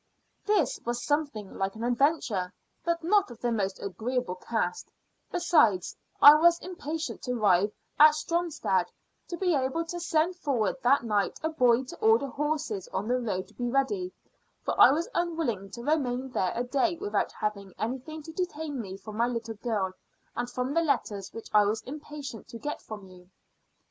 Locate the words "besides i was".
5.31-6.57